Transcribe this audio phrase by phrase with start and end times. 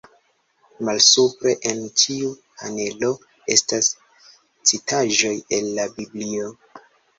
[0.87, 3.11] Malsupre en ĉiu panelo,
[3.57, 3.91] estas
[4.73, 6.53] citaĵoj el la Biblio.